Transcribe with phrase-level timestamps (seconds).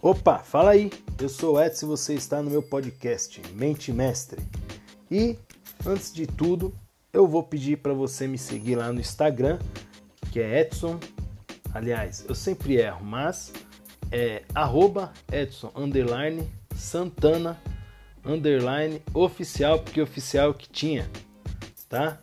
[0.00, 0.92] Opa, fala aí.
[1.20, 4.40] Eu sou o Edson e você está no meu podcast Mente Mestre.
[5.10, 5.36] E
[5.84, 6.72] antes de tudo,
[7.12, 9.58] eu vou pedir para você me seguir lá no Instagram,
[10.30, 11.00] que é Edson.
[11.74, 13.52] Aliás, eu sempre erro, mas
[14.12, 17.60] é arroba Edson underline Santana
[18.24, 21.10] underline oficial, porque oficial que tinha,
[21.88, 22.20] tá?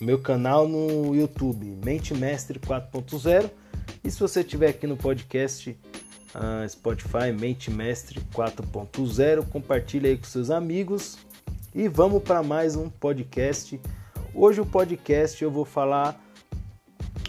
[0.00, 3.50] Meu canal no YouTube, Mente Mestre 4.0.
[4.02, 5.78] E se você estiver aqui no podcast
[6.34, 11.18] uh, Spotify Mente Mestre 4.0, compartilhe aí com seus amigos
[11.74, 13.80] e vamos para mais um podcast.
[14.34, 16.20] Hoje o podcast eu vou falar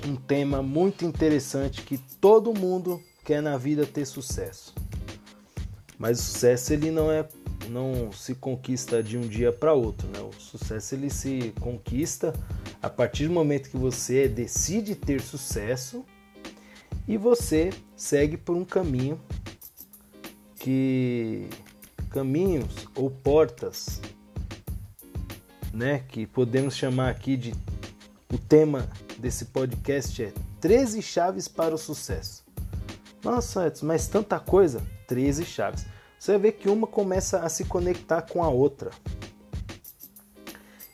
[0.06, 4.74] um tema muito interessante que todo mundo quer na vida ter sucesso.
[5.98, 7.28] Mas o sucesso ele não é
[7.70, 10.20] não se conquista de um dia para outro, né?
[10.20, 12.34] O sucesso ele se conquista
[12.82, 16.04] a partir do momento que você decide ter sucesso
[17.08, 19.20] e você segue por um caminho
[20.56, 21.50] que
[22.10, 24.02] caminhos ou portas,
[25.74, 27.54] né, que podemos chamar aqui de
[28.32, 32.44] o tema desse podcast é 13 chaves para o sucesso.
[33.24, 35.86] Nossa, Edson, mas tanta coisa, 13 chaves.
[36.18, 38.92] Você ver que uma começa a se conectar com a outra.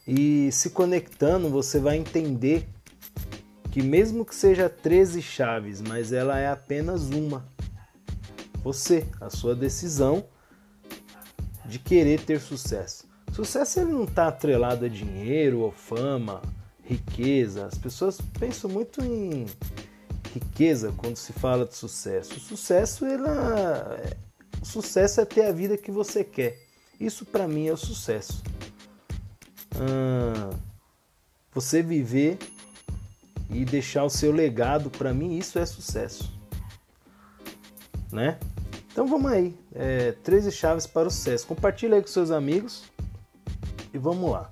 [0.08, 2.67] E se conectando, você vai entender
[3.78, 7.47] que mesmo que seja 13 chaves, mas ela é apenas uma.
[8.64, 10.25] Você, a sua decisão
[11.64, 13.08] de querer ter sucesso.
[13.31, 16.42] Sucesso ele não está atrelado a dinheiro ou fama,
[16.83, 17.67] riqueza.
[17.67, 19.45] As pessoas pensam muito em
[20.33, 22.33] riqueza quando se fala de sucesso.
[22.33, 23.95] O sucesso ela,
[24.59, 26.58] o sucesso é ter a vida que você quer.
[27.00, 28.42] Isso para mim é o sucesso.
[31.53, 32.39] Você viver
[33.50, 36.31] e deixar o seu legado, para mim isso é sucesso,
[38.12, 38.38] né?
[38.92, 41.45] Então vamos aí, é, 13 chaves para o sucesso.
[41.45, 42.83] Compartilha aí com seus amigos
[43.94, 44.52] e vamos lá.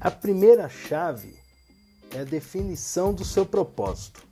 [0.00, 1.36] A primeira chave
[2.14, 4.22] é a definição do seu propósito.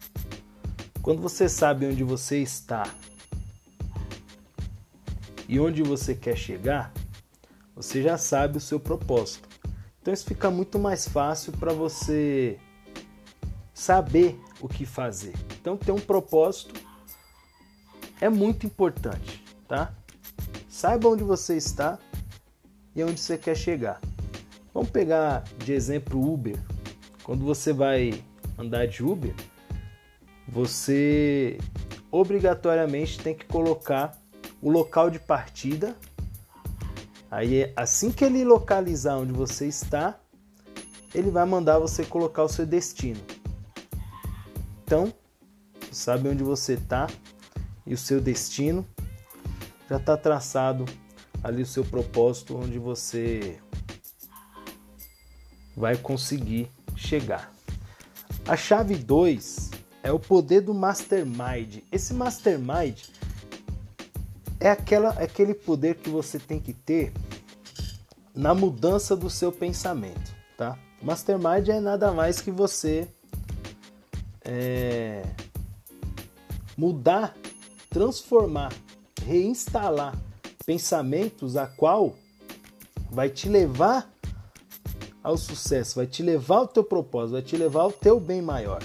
[1.02, 2.94] Quando você sabe onde você está
[5.48, 6.92] e onde você quer chegar,
[7.74, 9.48] você já sabe o seu propósito.
[10.00, 12.58] Então isso fica muito mais fácil para você
[13.78, 15.34] saber o que fazer.
[15.60, 16.74] Então ter um propósito
[18.20, 19.94] é muito importante, tá?
[20.68, 21.96] Saiba onde você está
[22.94, 24.00] e onde você quer chegar.
[24.74, 26.58] Vamos pegar de exemplo Uber.
[27.22, 28.24] Quando você vai
[28.58, 29.32] andar de Uber,
[30.48, 31.56] você
[32.10, 34.20] obrigatoriamente tem que colocar
[34.60, 35.94] o local de partida.
[37.30, 40.18] Aí, assim que ele localizar onde você está,
[41.14, 43.37] ele vai mandar você colocar o seu destino.
[44.88, 45.12] Então,
[45.92, 47.08] sabe onde você está
[47.86, 48.88] e o seu destino,
[49.86, 50.86] já está traçado
[51.44, 53.58] ali o seu propósito, onde você
[55.76, 57.52] vai conseguir chegar.
[58.46, 59.72] A chave 2
[60.02, 61.80] é o poder do mastermind.
[61.92, 62.98] Esse mastermind
[64.58, 67.12] é, aquela, é aquele poder que você tem que ter
[68.34, 70.78] na mudança do seu pensamento, tá?
[71.02, 73.06] Mastermind é nada mais que você
[74.50, 75.22] é,
[76.74, 77.36] mudar,
[77.90, 78.72] transformar,
[79.22, 80.18] reinstalar
[80.64, 82.16] pensamentos a qual
[83.10, 84.10] vai te levar
[85.22, 88.82] ao sucesso, vai te levar ao teu propósito, vai te levar ao teu bem maior,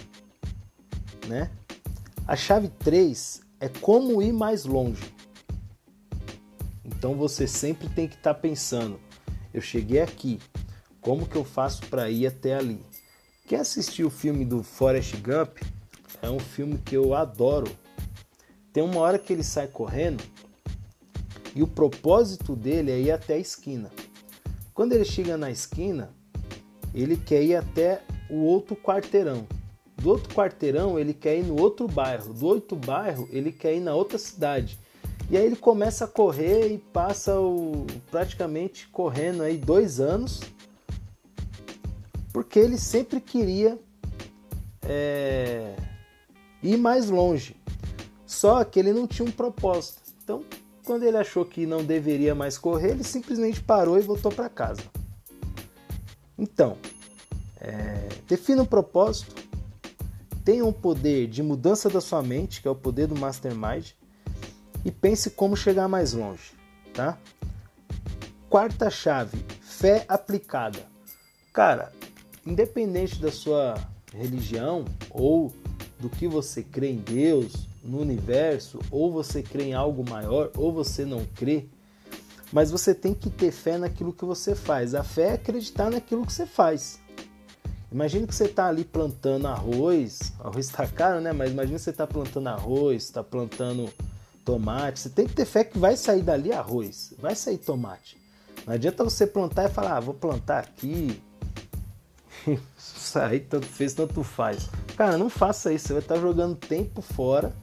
[1.28, 1.50] né?
[2.28, 5.14] A chave 3 é como ir mais longe.
[6.84, 9.00] Então você sempre tem que estar tá pensando:
[9.54, 10.40] eu cheguei aqui,
[11.00, 12.82] como que eu faço para ir até ali?
[13.54, 15.60] Quem assistiu o filme do Forrest Gump
[16.24, 17.72] é um filme que eu adoro.
[18.74, 20.24] Tem uma hora que ele sai correndo
[21.56, 23.92] e o propósito dele é ir até a esquina.
[24.74, 26.10] Quando ele chega na esquina,
[26.96, 29.46] ele quer ir até o outro quarteirão.
[29.98, 32.34] Do outro quarteirão, ele quer ir no outro bairro.
[32.34, 34.80] Do outro bairro, ele quer ir na outra cidade.
[35.30, 40.42] E aí ele começa a correr e passa o, praticamente correndo aí dois anos,
[42.34, 43.80] porque ele sempre queria
[44.82, 45.76] é,
[46.62, 47.56] ir mais longe.
[48.26, 50.02] Só que ele não tinha um propósito.
[50.24, 50.44] Então,
[50.84, 54.82] quando ele achou que não deveria mais correr, ele simplesmente parou e voltou para casa.
[56.38, 56.78] Então,
[57.62, 59.36] é, defina um propósito,
[60.44, 63.92] tenha um poder de mudança da sua mente, que é o poder do Mastermind,
[64.84, 66.52] e pense como chegar mais longe,
[66.94, 67.18] tá?
[68.50, 70.80] Quarta chave, fé aplicada.
[71.54, 71.94] Cara,
[72.46, 73.76] independente da sua
[74.14, 75.52] religião ou
[76.00, 80.72] do que você crê em Deus, no universo, ou você crê em algo maior, ou
[80.72, 81.66] você não crê.
[82.52, 84.94] Mas você tem que ter fé naquilo que você faz.
[84.94, 87.00] A fé é acreditar naquilo que você faz.
[87.92, 91.32] Imagina que você está ali plantando arroz, arroz está caro, né?
[91.32, 93.90] Mas imagina que você está plantando arroz, está plantando
[94.44, 95.00] tomate.
[95.00, 98.18] Você tem que ter fé que vai sair dali arroz, vai sair tomate.
[98.66, 101.22] Não adianta você plantar e falar, ah, vou plantar aqui.
[102.78, 104.70] Sair tanto fez, tanto faz.
[104.96, 107.54] Cara, não faça isso, você vai estar jogando tempo fora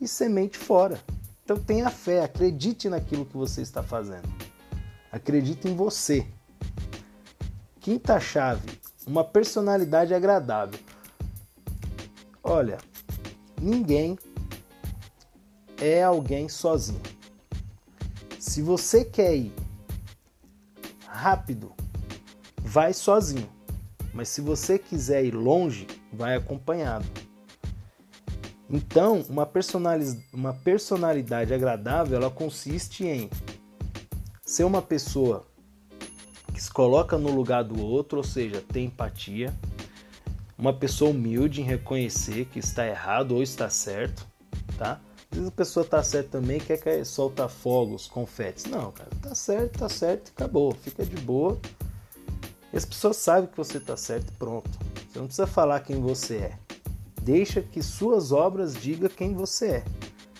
[0.00, 1.00] e semente fora.
[1.44, 4.28] Então tenha fé, acredite naquilo que você está fazendo.
[5.12, 6.26] Acredite em você.
[7.80, 8.68] Quinta chave,
[9.06, 10.78] uma personalidade agradável.
[12.42, 12.78] Olha,
[13.60, 14.18] ninguém
[15.80, 17.00] é alguém sozinho.
[18.38, 19.52] Se você quer ir
[21.06, 21.72] rápido,
[22.62, 23.55] vai sozinho.
[24.16, 27.04] Mas se você quiser ir longe, vai acompanhado.
[28.68, 29.48] Então, uma,
[30.32, 33.28] uma personalidade agradável, ela consiste em
[34.42, 35.46] ser uma pessoa
[36.52, 39.52] que se coloca no lugar do outro, ou seja, tem empatia,
[40.56, 44.26] uma pessoa humilde em reconhecer que está errado ou está certo,
[44.78, 44.98] tá?
[45.30, 48.64] Às vezes a pessoa está certa também quer que solta fogos, confetes.
[48.64, 51.60] Não, cara, tá certo, tá certo, acabou, fica de boa.
[52.76, 54.68] E as pessoas sabem que você está certo e pronto.
[55.08, 56.58] Você não precisa falar quem você é.
[57.22, 59.84] Deixa que suas obras digam quem você é.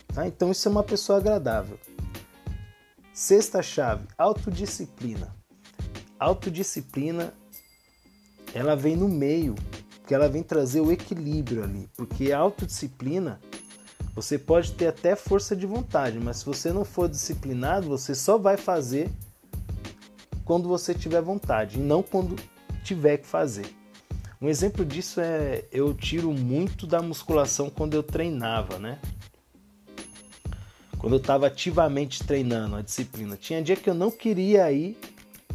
[0.09, 0.27] Tá?
[0.27, 1.79] Então isso é uma pessoa agradável.
[3.11, 5.35] Sexta chave, autodisciplina.
[6.19, 7.33] Autodisciplina,
[8.53, 9.55] ela vem no meio,
[9.99, 11.89] porque ela vem trazer o equilíbrio ali.
[11.97, 13.41] Porque autodisciplina,
[14.15, 18.37] você pode ter até força de vontade, mas se você não for disciplinado, você só
[18.37, 19.11] vai fazer
[20.47, 22.37] quando você tiver vontade e não quando
[22.85, 23.67] tiver que fazer.
[24.41, 29.01] Um exemplo disso é eu tiro muito da musculação quando eu treinava, né?
[30.99, 33.37] Quando eu estava ativamente treinando a disciplina.
[33.37, 34.97] Tinha dia que eu não queria ir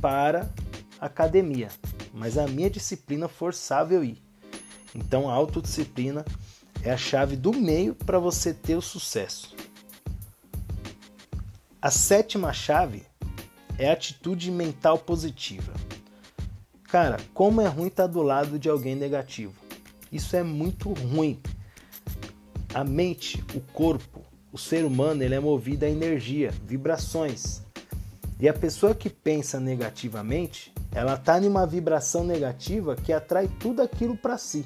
[0.02, 0.52] para
[1.00, 1.70] a academia,
[2.14, 4.22] mas a minha disciplina forçava eu ir.
[4.94, 6.26] Então a autodisciplina
[6.84, 9.56] é a chave do meio para você ter o sucesso.
[11.82, 13.11] A sétima chave
[13.78, 15.74] é atitude mental positiva.
[16.84, 19.54] Cara, como é ruim estar tá do lado de alguém negativo.
[20.12, 21.40] Isso é muito ruim.
[22.74, 24.22] A mente, o corpo,
[24.52, 27.62] o ser humano, ele é movido a energia, vibrações.
[28.40, 33.82] E a pessoa que pensa negativamente, ela está em uma vibração negativa que atrai tudo
[33.82, 34.66] aquilo para si.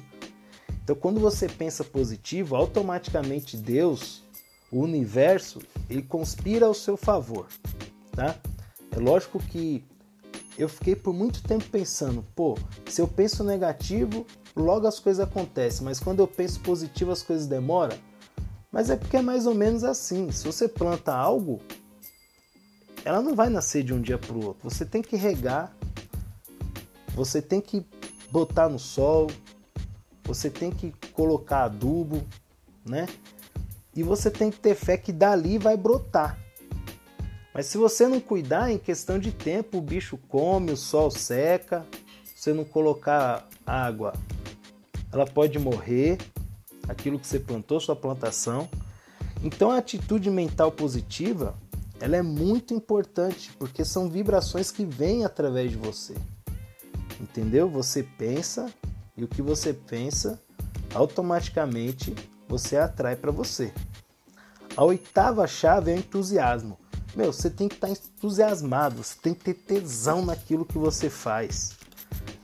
[0.82, 4.24] Então, quando você pensa positivo, automaticamente Deus,
[4.70, 7.46] o universo, ele conspira ao seu favor,
[8.12, 8.36] tá?
[8.90, 9.84] É lógico que
[10.58, 12.56] eu fiquei por muito tempo pensando, pô,
[12.88, 17.46] se eu penso negativo, logo as coisas acontecem, mas quando eu penso positivo as coisas
[17.46, 17.96] demoram.
[18.72, 20.30] Mas é porque é mais ou menos assim.
[20.30, 21.60] Se você planta algo,
[23.04, 24.68] ela não vai nascer de um dia para o outro.
[24.68, 25.74] Você tem que regar,
[27.14, 27.86] você tem que
[28.30, 29.28] botar no sol,
[30.24, 32.22] você tem que colocar adubo,
[32.84, 33.06] né?
[33.94, 36.38] E você tem que ter fé que dali vai brotar.
[37.56, 41.86] Mas se você não cuidar, em questão de tempo, o bicho come, o sol seca,
[42.22, 44.12] você não colocar água,
[45.10, 46.18] ela pode morrer,
[46.86, 48.68] aquilo que você plantou, sua plantação.
[49.42, 51.56] Então a atitude mental positiva,
[51.98, 56.14] ela é muito importante, porque são vibrações que vêm através de você.
[57.18, 57.70] Entendeu?
[57.70, 58.70] Você pensa
[59.16, 60.38] e o que você pensa,
[60.92, 62.14] automaticamente
[62.46, 63.72] você atrai para você.
[64.76, 66.76] A oitava chave é o entusiasmo.
[67.16, 71.08] Meu, você tem que estar tá entusiasmado, você tem que ter tesão naquilo que você
[71.08, 71.72] faz.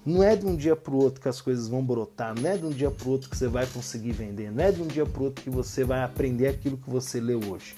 [0.04, 2.56] Não é de um dia para o outro que as coisas vão brotar, não é
[2.56, 4.86] de um dia para o outro que você vai conseguir vender, não é de um
[4.86, 7.76] dia para o outro que você vai aprender aquilo que você leu hoje.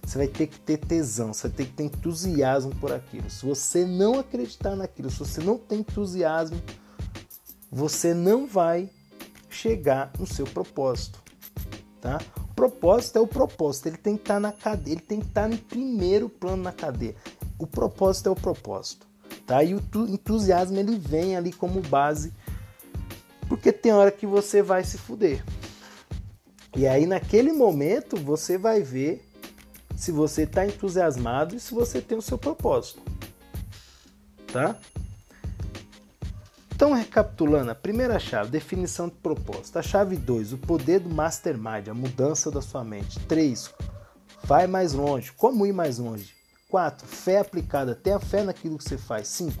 [0.00, 3.28] Você vai ter que ter tesão, você ter que ter entusiasmo por aquilo.
[3.28, 6.62] Se você não acreditar naquilo, se você não tem entusiasmo,
[7.70, 8.88] você não vai
[9.50, 11.20] chegar no seu propósito,
[12.00, 12.20] tá?
[12.58, 15.48] Propósito é o propósito, ele tem que estar tá na cadeia, ele tem que estar
[15.48, 17.14] tá em primeiro plano na cadeia.
[17.56, 19.06] O propósito é o propósito,
[19.46, 19.62] tá?
[19.62, 22.32] E o entusiasmo ele vem ali como base,
[23.48, 25.44] porque tem hora que você vai se fuder.
[26.76, 29.24] E aí naquele momento você vai ver
[29.96, 33.00] se você está entusiasmado e se você tem o seu propósito,
[34.52, 34.76] tá?
[36.78, 39.80] Então, recapitulando, a primeira chave, definição de propósito.
[39.80, 43.18] A chave 2, o poder do mastermind, a mudança da sua mente.
[43.26, 43.74] 3,
[44.44, 45.32] vai mais longe.
[45.32, 46.36] Como ir mais longe?
[46.70, 49.26] 4, fé aplicada, tenha fé naquilo que você faz.
[49.26, 49.60] 5,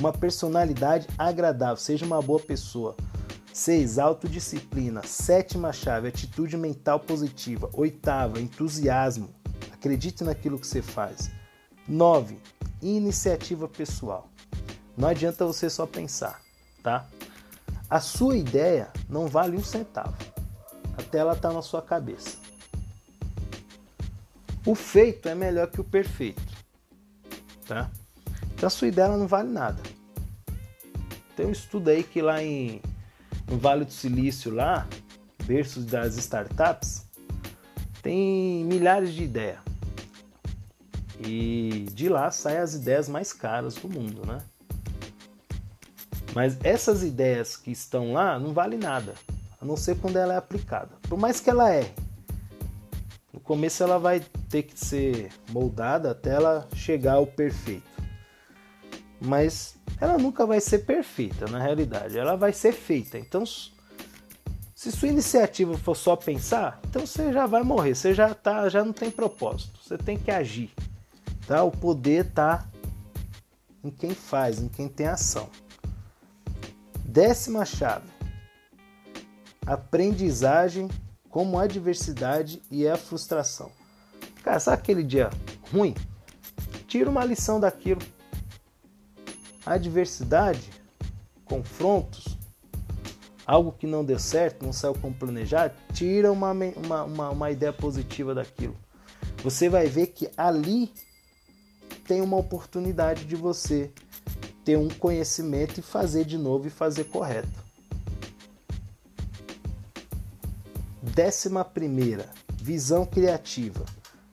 [0.00, 2.96] uma personalidade agradável, seja uma boa pessoa.
[3.52, 3.98] 6.
[3.98, 5.02] Autodisciplina.
[5.02, 7.68] Sétima chave, atitude mental positiva.
[7.74, 9.28] Oitava, entusiasmo.
[9.70, 11.30] Acredite naquilo que você faz.
[11.86, 12.38] 9.
[12.80, 14.30] Iniciativa pessoal.
[14.96, 16.40] Não adianta você só pensar,
[16.84, 17.06] tá?
[17.88, 20.16] A sua ideia não vale um centavo.
[20.96, 22.38] Até ela tá na sua cabeça.
[24.66, 26.42] O feito é melhor que o perfeito,
[27.66, 27.90] tá?
[28.54, 29.82] Então a sua ideia não vale nada.
[31.34, 32.80] Tem um estudo aí que lá em
[33.46, 34.86] no Vale do Silício lá,
[35.44, 37.06] berços das startups,
[38.02, 39.58] tem milhares de ideias.
[41.20, 44.38] E de lá saem as ideias mais caras do mundo, né?
[46.34, 49.14] Mas essas ideias que estão lá não valem nada,
[49.60, 50.90] a não ser quando ela é aplicada.
[51.08, 51.94] Por mais que ela é,
[53.32, 57.88] no começo ela vai ter que ser moldada até ela chegar ao perfeito.
[59.20, 63.16] Mas ela nunca vai ser perfeita na realidade, ela vai ser feita.
[63.16, 68.68] Então, se sua iniciativa for só pensar, então você já vai morrer, você já tá,
[68.68, 69.78] já não tem propósito.
[69.82, 70.70] Você tem que agir.
[71.46, 71.62] Tá?
[71.62, 72.68] O poder tá
[73.82, 75.48] em quem faz, em quem tem ação.
[77.14, 78.10] Décima chave:
[79.64, 80.88] aprendizagem
[81.30, 83.70] como a adversidade e a frustração.
[84.42, 85.30] Cara, sabe aquele dia
[85.70, 85.94] ruim?
[86.88, 88.00] Tira uma lição daquilo
[89.64, 90.68] adversidade,
[91.44, 92.36] confrontos,
[93.46, 97.72] algo que não deu certo, não saiu como planejado, tira uma, uma, uma, uma ideia
[97.72, 98.76] positiva daquilo.
[99.44, 100.92] Você vai ver que ali
[102.08, 103.92] tem uma oportunidade de você
[104.64, 107.64] ter um conhecimento e fazer de novo e fazer correto.
[111.02, 112.30] Décima primeira,
[112.60, 113.84] visão criativa.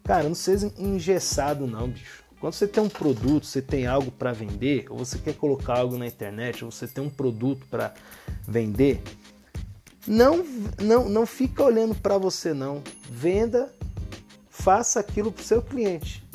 [0.04, 2.24] Cara, não seja engessado não, bicho.
[2.40, 5.96] Quando você tem um produto, você tem algo para vender, ou você quer colocar algo
[5.96, 7.94] na internet, ou você tem um produto para
[8.48, 9.04] vender,
[10.08, 10.44] não,
[10.82, 12.82] não, não fica olhando para você não.
[13.08, 13.72] Venda,
[14.50, 16.28] faça aquilo para o seu cliente,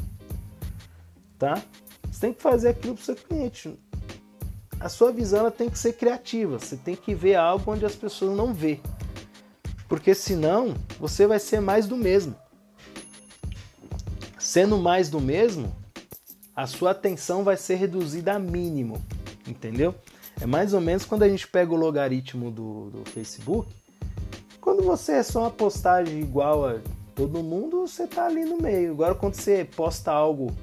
[1.37, 1.61] tá?
[2.09, 3.77] Você tem que fazer aquilo para o seu cliente.
[4.79, 6.59] A sua visão tem que ser criativa.
[6.59, 8.81] Você tem que ver algo onde as pessoas não vê,
[9.89, 12.35] porque senão você vai ser mais do mesmo.
[14.39, 15.75] Sendo mais do mesmo,
[16.55, 19.03] a sua atenção vai ser reduzida a mínimo,
[19.47, 19.95] entendeu?
[20.41, 23.75] É mais ou menos quando a gente pega o logaritmo do, do Facebook.
[24.61, 26.79] Quando você é só uma postagem igual a
[27.15, 28.93] todo mundo, você tá ali no meio.
[28.93, 30.55] Agora, quando você posta algo,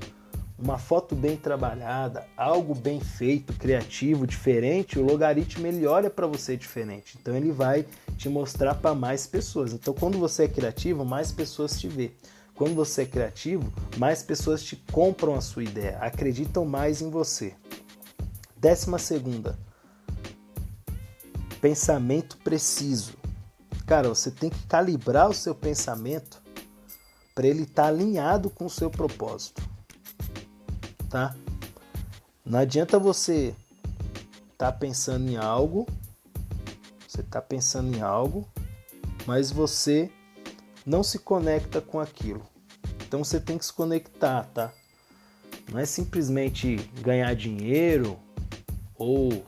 [0.57, 6.55] uma foto bem trabalhada, algo bem feito, criativo, diferente, o logaritmo ele olha para você
[6.55, 7.17] diferente.
[7.19, 7.85] Então, ele vai
[8.17, 9.73] te mostrar para mais pessoas.
[9.73, 12.11] Então, quando você é criativo, mais pessoas te vê.
[12.55, 17.55] Quando você é criativo, mais pessoas te compram a sua ideia, acreditam mais em você.
[18.55, 19.57] Décima segunda,
[21.59, 23.13] pensamento preciso.
[23.87, 26.41] Cara, você tem que calibrar o seu pensamento
[27.33, 29.61] para ele estar tá alinhado com o seu propósito,
[31.13, 31.35] tá?
[32.43, 33.53] Não adianta você
[34.57, 35.85] tá pensando em algo,
[37.07, 38.49] você está pensando em algo,
[39.27, 40.09] mas você
[40.83, 42.41] não se conecta com aquilo.
[43.05, 44.73] Então você tem que se conectar, tá?
[45.71, 48.19] Não é simplesmente ganhar dinheiro
[48.95, 49.45] ou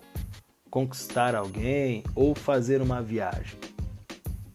[0.70, 3.58] conquistar alguém ou fazer uma viagem.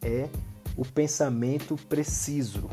[0.01, 0.29] É
[0.77, 2.71] o pensamento preciso.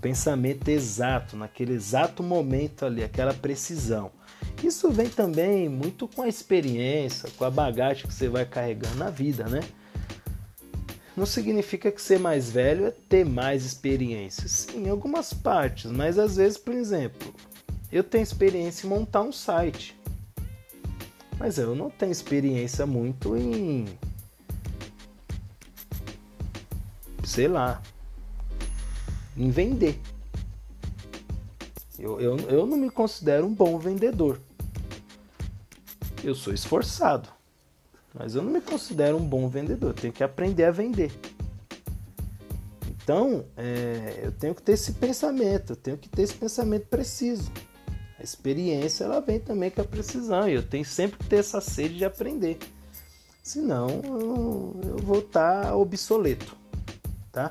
[0.00, 4.10] Pensamento exato, naquele exato momento ali, aquela precisão.
[4.62, 9.10] Isso vem também muito com a experiência, com a bagagem que você vai carregando na
[9.10, 9.60] vida, né?
[11.18, 14.68] não significa que ser mais velho é ter mais experiências.
[14.72, 17.34] Em algumas partes, mas às vezes, por exemplo,
[17.90, 19.98] eu tenho experiência em montar um site.
[21.38, 23.86] Mas eu não tenho experiência muito em.
[27.24, 27.82] sei lá.
[29.38, 30.00] Em vender.
[31.98, 34.40] Eu, eu, eu não me considero um bom vendedor.
[36.22, 37.28] Eu sou esforçado.
[38.14, 41.12] Mas eu não me considero um bom vendedor, eu tenho que aprender a vender.
[42.88, 47.50] Então, é, eu tenho que ter esse pensamento, eu tenho que ter esse pensamento preciso.
[48.18, 51.60] A experiência ela vem também com a precisão e eu tenho sempre que ter essa
[51.60, 52.58] sede de aprender.
[53.42, 56.56] Senão eu, eu vou estar tá obsoleto,
[57.30, 57.50] tá?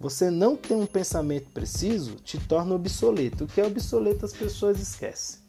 [0.00, 3.44] Você não ter um pensamento preciso te torna obsoleto.
[3.44, 5.40] O que é obsoleto as pessoas esquecem.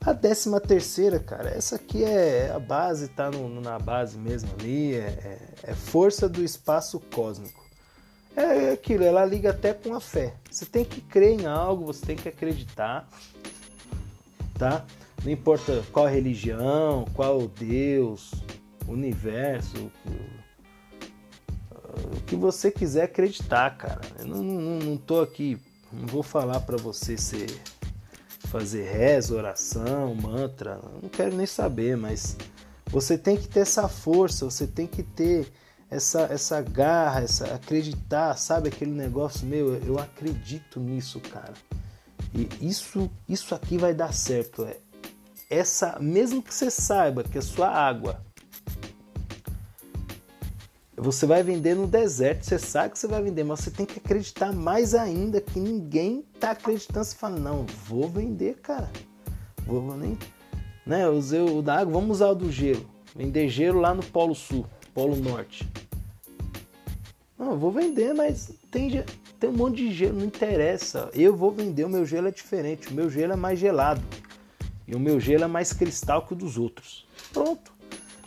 [0.00, 4.94] A décima terceira, cara, essa aqui é a base, tá no, na base mesmo ali,
[4.94, 7.66] é, é, é força do espaço cósmico.
[8.36, 10.34] É aquilo, ela liga até com a fé.
[10.48, 13.08] Você tem que crer em algo, você tem que acreditar,
[14.56, 14.84] tá?
[15.24, 18.30] Não importa qual religião, qual Deus,
[18.86, 19.90] universo,
[22.26, 24.00] que você quiser acreditar, cara.
[24.18, 25.58] Eu não, não, não tô aqui,
[25.92, 27.46] não vou falar para você ser
[28.46, 32.36] fazer reza, oração, mantra, não quero nem saber, mas
[32.86, 35.52] você tem que ter essa força, você tem que ter
[35.90, 41.54] essa, essa garra, essa acreditar, sabe aquele negócio meu, eu acredito nisso, cara.
[42.34, 44.64] E isso, isso aqui vai dar certo.
[44.64, 44.76] É
[45.48, 48.25] essa, mesmo que você saiba que a sua água
[50.96, 53.98] você vai vender no deserto, você sabe que você vai vender, mas você tem que
[53.98, 57.04] acreditar mais ainda que ninguém tá acreditando.
[57.04, 58.90] Você fala, não, vou vender, cara.
[59.66, 60.18] Vou nem.
[60.86, 62.88] Né, usei o da água, vamos usar o do gelo.
[63.14, 65.68] Vender gelo lá no Polo Sul, Polo Norte.
[67.38, 69.04] Não, vou vender, mas tem,
[69.38, 71.10] tem um monte de gelo, não interessa.
[71.12, 72.88] Eu vou vender, o meu gelo é diferente.
[72.88, 74.02] O meu gelo é mais gelado.
[74.88, 77.06] E o meu gelo é mais cristal que o dos outros.
[77.32, 77.72] Pronto.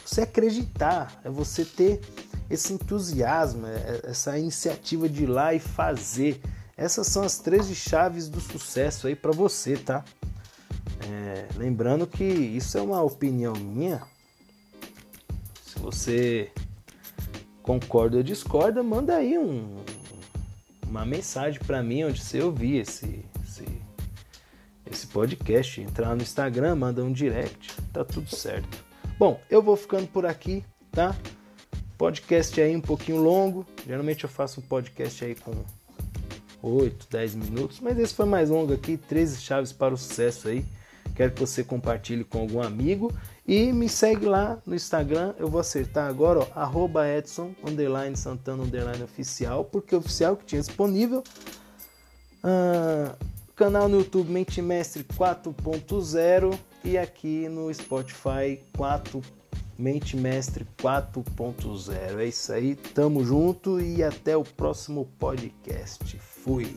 [0.05, 2.01] Você acreditar, é você ter
[2.49, 6.41] esse entusiasmo, é, é, essa iniciativa de ir lá e fazer.
[6.75, 10.03] Essas são as três chaves do sucesso aí para você, tá?
[11.07, 14.01] É, lembrando que isso é uma opinião minha.
[15.63, 16.51] Se você
[17.61, 19.83] concorda ou discorda, manda aí um,
[20.87, 23.65] uma mensagem para mim onde você ouvir esse, esse,
[24.89, 25.81] esse podcast.
[25.81, 28.83] Entrar no Instagram, manda um direct, tá tudo certo.
[29.19, 31.15] Bom, eu vou ficando por aqui, tá?
[31.99, 33.65] Podcast aí um pouquinho longo.
[33.85, 35.51] Geralmente eu faço um podcast aí com
[36.63, 40.65] 8, 10 minutos, mas esse foi mais longo aqui, 13 chaves para o sucesso aí.
[41.13, 43.11] Quero que você compartilhe com algum amigo
[43.45, 45.33] e me segue lá no Instagram.
[45.37, 51.21] Eu vou acertar agora, ó, Edson, underline Santana, underline oficial, porque oficial que tinha disponível.
[52.41, 53.13] Ah,
[53.57, 59.21] canal no YouTube Mente Mestre 4.0 e aqui no Spotify 4
[59.79, 62.19] Mente Mestre 4.0.
[62.19, 66.19] É isso aí, tamo junto e até o próximo podcast.
[66.19, 66.75] Fui!